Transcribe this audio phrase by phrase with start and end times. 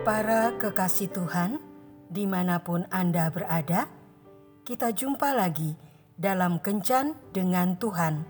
[0.00, 1.60] Para kekasih Tuhan,
[2.08, 3.84] di mana pun Anda berada,
[4.64, 5.76] kita jumpa lagi
[6.16, 8.24] dalam Kencan dengan Tuhan.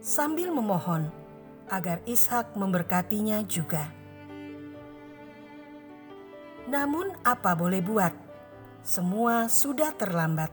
[0.00, 1.12] sambil memohon
[1.68, 4.03] agar Ishak memberkatinya juga.
[6.64, 8.12] Namun, apa boleh buat?
[8.84, 10.48] Semua sudah terlambat.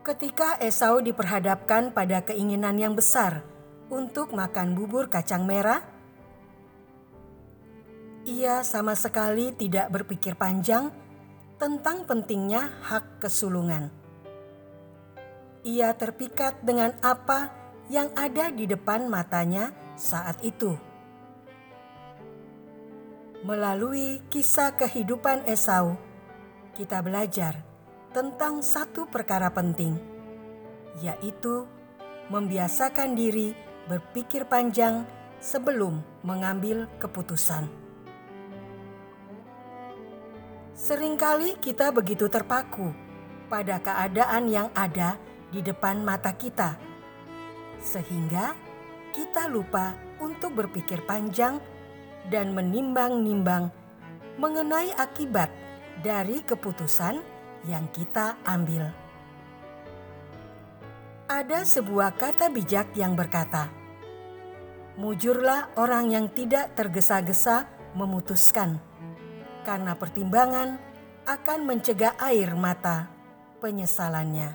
[0.00, 3.44] Ketika Esau diperhadapkan pada keinginan yang besar
[3.92, 5.84] untuk makan bubur kacang merah,
[8.24, 10.88] ia sama sekali tidak berpikir panjang
[11.60, 13.92] tentang pentingnya hak kesulungan.
[15.60, 17.52] Ia terpikat dengan apa
[17.92, 20.89] yang ada di depan matanya saat itu
[23.40, 25.96] Melalui kisah kehidupan Esau,
[26.76, 27.64] kita belajar
[28.12, 29.96] tentang satu perkara penting,
[31.00, 31.64] yaitu
[32.28, 33.56] membiasakan diri
[33.88, 35.08] berpikir panjang
[35.40, 37.64] sebelum mengambil keputusan.
[40.76, 42.92] Seringkali kita begitu terpaku
[43.48, 45.16] pada keadaan yang ada
[45.48, 46.76] di depan mata kita,
[47.80, 48.52] sehingga
[49.16, 51.79] kita lupa untuk berpikir panjang
[52.28, 53.72] dan menimbang-nimbang
[54.36, 55.48] mengenai akibat
[56.04, 57.20] dari keputusan
[57.68, 58.88] yang kita ambil.
[61.30, 63.70] Ada sebuah kata bijak yang berkata,
[64.98, 68.82] "Mujurlah orang yang tidak tergesa-gesa memutuskan,
[69.62, 70.82] karena pertimbangan
[71.28, 73.06] akan mencegah air mata
[73.62, 74.50] penyesalannya."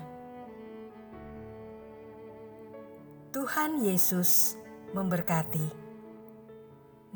[3.32, 4.56] Tuhan Yesus
[4.92, 5.85] memberkati.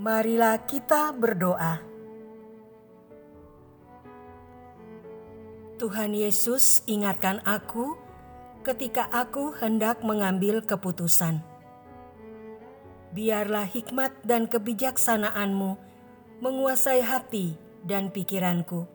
[0.00, 1.76] Marilah kita berdoa.
[5.76, 8.00] Tuhan Yesus, ingatkan aku
[8.64, 11.44] ketika aku hendak mengambil keputusan.
[13.12, 15.76] Biarlah hikmat dan kebijaksanaanmu
[16.40, 18.88] menguasai hati dan pikiranku,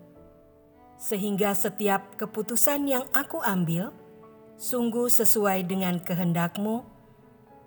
[0.98, 3.94] sehingga setiap keputusan yang aku ambil
[4.58, 6.82] sungguh sesuai dengan kehendakmu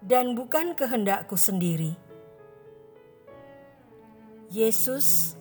[0.03, 2.08] dan bukan kehendakku sendiri
[4.49, 5.37] Yesus,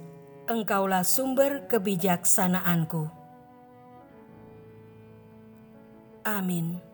[0.52, 3.08] Engkaulah sumber kebijaksanaanku.
[6.28, 6.87] Amin.